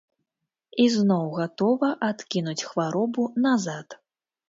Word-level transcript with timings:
Ізноў 0.85 1.27
гатова 1.39 1.89
адкінуць 2.09 2.59
хваробу 2.73 3.31
назад. 3.49 3.87